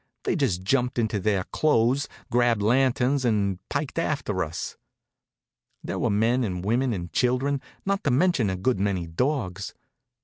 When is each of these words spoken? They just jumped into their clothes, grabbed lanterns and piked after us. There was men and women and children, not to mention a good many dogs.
They 0.23 0.35
just 0.35 0.63
jumped 0.63 0.97
into 0.97 1.19
their 1.19 1.43
clothes, 1.43 2.07
grabbed 2.31 2.63
lanterns 2.63 3.23
and 3.23 3.59
piked 3.69 3.99
after 3.99 4.43
us. 4.43 4.75
There 5.83 5.99
was 5.99 6.11
men 6.11 6.43
and 6.43 6.65
women 6.65 6.91
and 6.91 7.13
children, 7.13 7.61
not 7.85 8.03
to 8.05 8.09
mention 8.09 8.49
a 8.49 8.55
good 8.57 8.79
many 8.79 9.05
dogs. 9.05 9.75